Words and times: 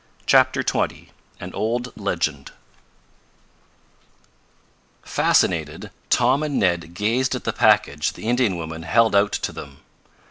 CHAPTER 0.25 0.63
XX 0.63 1.09
AN 1.39 1.53
OLD 1.53 1.93
LEGEND 1.95 2.49
Fascinated, 5.03 5.91
Tom 6.09 6.41
and 6.41 6.57
Ned 6.57 6.95
gazed 6.95 7.35
at 7.35 7.43
the 7.43 7.53
package 7.53 8.13
the 8.13 8.25
Indian 8.27 8.57
woman 8.57 8.81
held 8.81 9.15
out 9.15 9.31
to 9.33 9.51
them. 9.53 9.81